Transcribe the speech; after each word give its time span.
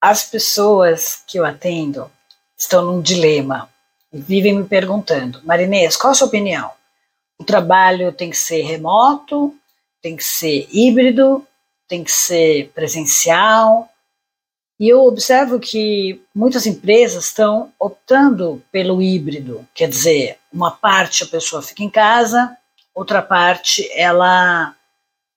as 0.00 0.24
pessoas 0.24 1.22
que 1.26 1.38
eu 1.38 1.44
atendo 1.44 2.10
estão 2.56 2.84
num 2.84 3.02
dilema 3.02 3.68
e 4.12 4.20
vivem 4.20 4.54
me 4.54 4.64
perguntando: 4.64 5.40
Marinês, 5.44 5.96
qual 5.96 6.12
a 6.12 6.14
sua 6.14 6.28
opinião? 6.28 6.70
O 7.38 7.44
trabalho 7.44 8.12
tem 8.12 8.30
que 8.30 8.36
ser 8.36 8.62
remoto, 8.62 9.54
tem 10.00 10.16
que 10.16 10.24
ser 10.24 10.68
híbrido, 10.70 11.46
tem 11.88 12.02
que 12.02 12.12
ser 12.12 12.70
presencial. 12.74 13.88
E 14.78 14.88
eu 14.88 15.04
observo 15.04 15.60
que 15.60 16.22
muitas 16.34 16.66
empresas 16.66 17.26
estão 17.26 17.70
optando 17.78 18.62
pelo 18.72 19.02
híbrido, 19.02 19.66
quer 19.74 19.88
dizer, 19.88 20.38
uma 20.50 20.70
parte 20.70 21.22
a 21.22 21.26
pessoa 21.26 21.60
fica 21.60 21.82
em 21.82 21.90
casa, 21.90 22.56
outra 22.94 23.20
parte 23.20 23.86
ela 23.92 24.74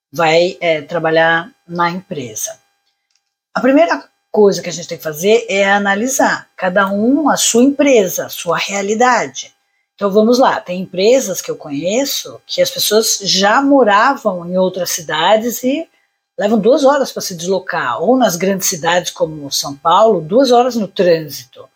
vai 0.09 0.57
é, 0.61 0.81
trabalhar 0.81 1.51
na 1.67 1.89
empresa. 1.89 2.57
A 3.53 3.59
primeira 3.59 4.09
coisa 4.33 4.63
que 4.63 4.69
a 4.69 4.73
gente 4.73 4.87
tem 4.87 4.97
que 4.97 5.03
fazer 5.03 5.45
é 5.47 5.63
analisar 5.63 6.49
cada 6.57 6.91
um 6.91 7.29
a 7.29 7.37
sua 7.37 7.63
empresa, 7.63 8.25
a 8.25 8.29
sua 8.29 8.57
realidade. 8.57 9.53
Então 9.93 10.09
vamos 10.09 10.39
lá, 10.39 10.59
tem 10.59 10.81
empresas 10.81 11.39
que 11.39 11.51
eu 11.51 11.55
conheço 11.55 12.41
que 12.47 12.59
as 12.59 12.71
pessoas 12.71 13.19
já 13.21 13.61
moravam 13.61 14.49
em 14.49 14.57
outras 14.57 14.89
cidades 14.89 15.63
e 15.63 15.87
levam 16.37 16.57
duas 16.57 16.83
horas 16.83 17.11
para 17.11 17.21
se 17.21 17.35
deslocar, 17.35 18.01
ou 18.01 18.17
nas 18.17 18.35
grandes 18.35 18.67
cidades 18.67 19.11
como 19.11 19.51
São 19.51 19.75
Paulo, 19.75 20.19
duas 20.19 20.51
horas 20.51 20.75
no 20.75 20.87
trânsito. 20.87 21.69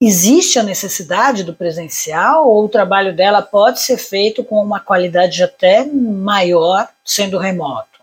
Existe 0.00 0.58
a 0.58 0.62
necessidade 0.62 1.44
do 1.44 1.54
presencial 1.54 2.48
ou 2.48 2.64
o 2.64 2.68
trabalho 2.68 3.14
dela 3.14 3.42
pode 3.42 3.80
ser 3.80 3.98
feito 3.98 4.42
com 4.42 4.62
uma 4.62 4.80
qualidade 4.80 5.42
até 5.42 5.84
maior 5.84 6.88
sendo 7.04 7.36
remoto? 7.36 7.95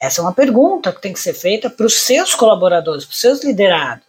Essa 0.00 0.20
é 0.20 0.24
uma 0.24 0.32
pergunta 0.32 0.92
que 0.92 1.00
tem 1.00 1.12
que 1.12 1.20
ser 1.20 1.34
feita 1.34 1.68
para 1.68 1.86
os 1.86 2.02
seus 2.02 2.34
colaboradores, 2.34 3.04
para 3.04 3.12
os 3.12 3.20
seus 3.20 3.42
liderados. 3.42 4.06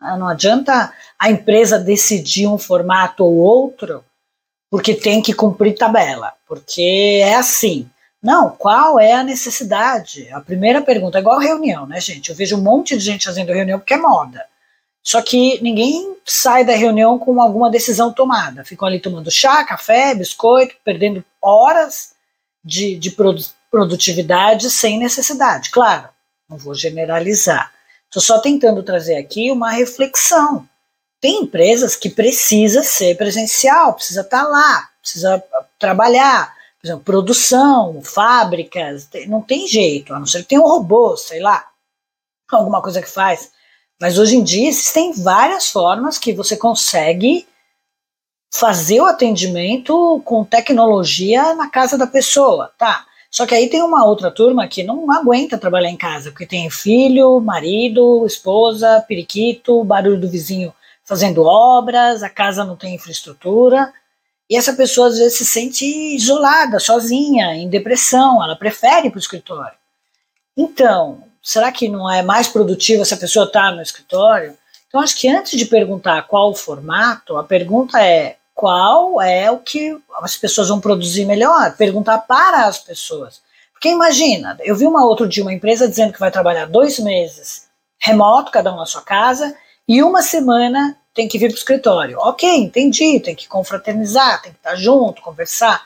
Ah, 0.00 0.16
não 0.16 0.28
adianta 0.28 0.92
a 1.18 1.30
empresa 1.30 1.78
decidir 1.78 2.46
um 2.46 2.58
formato 2.58 3.24
ou 3.24 3.34
outro 3.34 4.04
porque 4.70 4.94
tem 4.94 5.22
que 5.22 5.32
cumprir 5.32 5.76
tabela, 5.76 6.32
porque 6.46 7.20
é 7.22 7.34
assim. 7.34 7.88
Não, 8.22 8.50
qual 8.50 8.98
é 8.98 9.12
a 9.12 9.22
necessidade? 9.22 10.28
A 10.32 10.40
primeira 10.40 10.82
pergunta 10.82 11.18
é 11.18 11.20
igual 11.20 11.38
reunião, 11.38 11.86
né, 11.86 12.00
gente? 12.00 12.30
Eu 12.30 12.36
vejo 12.36 12.56
um 12.56 12.62
monte 12.62 12.96
de 12.96 13.04
gente 13.04 13.26
fazendo 13.26 13.52
reunião 13.52 13.78
porque 13.78 13.94
é 13.94 13.98
moda. 13.98 14.44
Só 15.02 15.22
que 15.22 15.62
ninguém 15.62 16.16
sai 16.24 16.64
da 16.64 16.74
reunião 16.74 17.18
com 17.18 17.40
alguma 17.40 17.70
decisão 17.70 18.12
tomada. 18.12 18.64
Ficam 18.64 18.88
ali 18.88 18.98
tomando 18.98 19.30
chá, 19.30 19.64
café, 19.64 20.14
biscoito, 20.14 20.74
perdendo 20.84 21.24
horas 21.40 22.15
de, 22.66 22.96
de 22.96 23.16
produtividade 23.70 24.68
sem 24.68 24.98
necessidade. 24.98 25.70
Claro, 25.70 26.08
não 26.50 26.58
vou 26.58 26.74
generalizar. 26.74 27.72
Estou 28.06 28.20
só 28.20 28.40
tentando 28.40 28.82
trazer 28.82 29.16
aqui 29.16 29.52
uma 29.52 29.70
reflexão. 29.70 30.68
Tem 31.20 31.42
empresas 31.42 31.94
que 31.94 32.10
precisa 32.10 32.82
ser 32.82 33.16
presencial, 33.16 33.94
precisa 33.94 34.22
estar 34.22 34.42
tá 34.42 34.48
lá, 34.48 34.88
precisa 35.00 35.42
trabalhar, 35.78 36.52
por 36.80 36.86
exemplo, 36.86 37.04
produção, 37.04 38.02
fábricas, 38.02 39.08
não 39.28 39.40
tem 39.40 39.68
jeito, 39.68 40.12
a 40.12 40.18
não 40.18 40.26
ser 40.26 40.42
que 40.42 40.48
tenha 40.48 40.60
um 40.60 40.68
robô, 40.68 41.16
sei 41.16 41.40
lá, 41.40 41.68
alguma 42.50 42.82
coisa 42.82 43.00
que 43.00 43.08
faz. 43.08 43.52
Mas 44.00 44.18
hoje 44.18 44.36
em 44.36 44.42
dia 44.42 44.68
existem 44.68 45.12
várias 45.12 45.70
formas 45.70 46.18
que 46.18 46.32
você 46.32 46.56
consegue 46.56 47.46
fazer 48.58 49.00
o 49.00 49.06
atendimento 49.06 50.22
com 50.24 50.44
tecnologia 50.44 51.54
na 51.54 51.68
casa 51.68 51.98
da 51.98 52.06
pessoa, 52.06 52.72
tá? 52.78 53.04
Só 53.30 53.44
que 53.44 53.54
aí 53.54 53.68
tem 53.68 53.82
uma 53.82 54.02
outra 54.06 54.30
turma 54.30 54.66
que 54.66 54.82
não 54.82 55.12
aguenta 55.12 55.58
trabalhar 55.58 55.90
em 55.90 55.96
casa, 55.96 56.30
porque 56.30 56.46
tem 56.46 56.70
filho, 56.70 57.38
marido, 57.38 58.24
esposa, 58.26 59.04
periquito, 59.06 59.84
barulho 59.84 60.18
do 60.18 60.28
vizinho 60.28 60.72
fazendo 61.04 61.42
obras, 61.42 62.22
a 62.22 62.30
casa 62.30 62.64
não 62.64 62.76
tem 62.76 62.94
infraestrutura. 62.94 63.92
E 64.48 64.56
essa 64.56 64.72
pessoa 64.72 65.08
às 65.08 65.18
vezes 65.18 65.36
se 65.36 65.44
sente 65.44 65.84
isolada, 66.14 66.78
sozinha, 66.78 67.54
em 67.54 67.68
depressão, 67.68 68.42
ela 68.42 68.56
prefere 68.56 69.08
ir 69.08 69.10
para 69.10 69.18
o 69.18 69.20
escritório. 69.20 69.76
Então, 70.56 71.24
será 71.42 71.70
que 71.70 71.90
não 71.90 72.10
é 72.10 72.22
mais 72.22 72.48
produtivo 72.48 73.02
essa 73.02 73.18
pessoa 73.18 73.44
estar 73.44 73.70
no 73.72 73.82
escritório? 73.82 74.56
Então, 74.88 75.00
acho 75.00 75.14
que 75.14 75.28
antes 75.28 75.58
de 75.58 75.66
perguntar 75.66 76.22
qual 76.22 76.52
o 76.52 76.54
formato, 76.54 77.36
a 77.36 77.44
pergunta 77.44 78.02
é 78.02 78.36
qual 78.56 79.20
é 79.20 79.50
o 79.50 79.58
que 79.58 79.94
as 80.22 80.34
pessoas 80.34 80.70
vão 80.70 80.80
produzir 80.80 81.26
melhor, 81.26 81.76
perguntar 81.76 82.16
para 82.20 82.64
as 82.64 82.78
pessoas. 82.78 83.42
Porque 83.70 83.90
imagina, 83.90 84.56
eu 84.60 84.74
vi 84.74 84.86
uma 84.86 85.04
outro 85.04 85.28
dia 85.28 85.44
uma 85.44 85.52
empresa 85.52 85.86
dizendo 85.86 86.10
que 86.10 86.18
vai 86.18 86.30
trabalhar 86.30 86.64
dois 86.64 86.98
meses 86.98 87.66
remoto, 87.98 88.50
cada 88.50 88.72
um 88.72 88.76
na 88.76 88.86
sua 88.86 89.02
casa, 89.02 89.54
e 89.86 90.02
uma 90.02 90.22
semana 90.22 90.96
tem 91.14 91.28
que 91.28 91.38
vir 91.38 91.48
para 91.48 91.56
o 91.56 91.58
escritório. 91.58 92.18
Ok, 92.20 92.48
entendi, 92.48 93.20
tem 93.20 93.34
que 93.34 93.46
confraternizar, 93.46 94.40
tem 94.40 94.52
que 94.52 94.58
estar 94.58 94.74
junto, 94.74 95.20
conversar. 95.20 95.84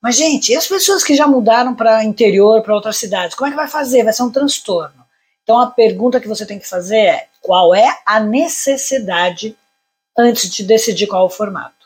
Mas, 0.00 0.16
gente, 0.16 0.52
e 0.52 0.56
as 0.56 0.66
pessoas 0.66 1.02
que 1.02 1.16
já 1.16 1.26
mudaram 1.26 1.74
para 1.74 2.04
interior, 2.04 2.62
para 2.62 2.74
outras 2.74 2.98
cidades, 2.98 3.34
como 3.34 3.48
é 3.48 3.50
que 3.50 3.56
vai 3.56 3.68
fazer? 3.68 4.04
Vai 4.04 4.12
ser 4.12 4.22
um 4.22 4.30
transtorno. 4.30 5.04
Então, 5.42 5.58
a 5.58 5.66
pergunta 5.66 6.20
que 6.20 6.28
você 6.28 6.46
tem 6.46 6.58
que 6.58 6.68
fazer 6.68 6.98
é: 6.98 7.28
qual 7.40 7.74
é 7.74 7.98
a 8.06 8.20
necessidade 8.20 9.56
antes 10.16 10.48
de 10.48 10.62
decidir 10.62 11.08
qual 11.08 11.22
é 11.22 11.26
o 11.26 11.30
formato? 11.30 11.81